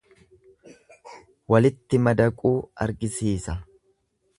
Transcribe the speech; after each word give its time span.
Walitti 1.55 2.01
madaquu 2.09 2.55
argisiisa. 2.87 3.61